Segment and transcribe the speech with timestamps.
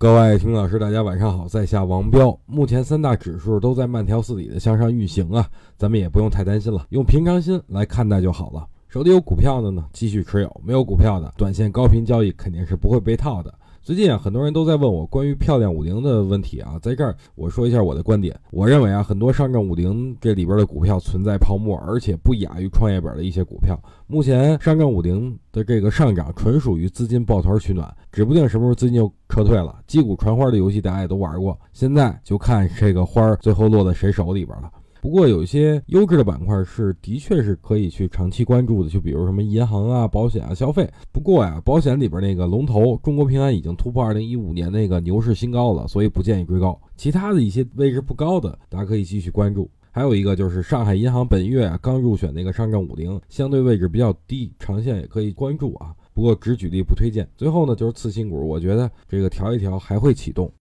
[0.00, 2.34] 各位听老师，大家晚上好，在下王彪。
[2.46, 8.66] 目前三大指数都在慢条斯理的向上运行啊，咱们也不用太担心了，用平常心来看待就好了。
[8.90, 13.54] 手里有股票的呢，继续持有；没有股票的，短线高频交易肯定是不会被套的。
[13.80, 18.36] 最近啊，很多人都在问我关于漂亮五零的问题啊，在这儿我说一下我的观点。
[18.50, 23.78] 我认为啊，很多上证五零这里边的股票存在泡沫，而且不亚于创业板的一些股票。
[24.08, 29.78] 目前上证五零的这个上涨纯属于资金抱团取暖，指不定什么时候资金又撤退了。
[29.86, 34.68] 击鼓传花的游戏大家也都玩过，现在就看这个花最后落在谁手里边了。
[35.00, 40.88] 不过有一些优质的板块是的确是可以去长期关注的，就比如什么银行啊、保险啊、消费。
[41.10, 46.78] 不过呀，保险里边那个龙头中国平安已经突破二零一五年那个牛市新高了，所以不建议追高。
[46.96, 49.70] 其他的一些位置不高的，大家可以继续关注。
[49.92, 55.94] 还有一个就是上海银行本月啊刚入选那个上证五零，相对位置比较低，长线也可以关注啊。
[56.12, 57.26] 不过只举例不推荐。
[57.36, 60.52] 最后呢，就是次新股，我觉得这个调一调还会启动。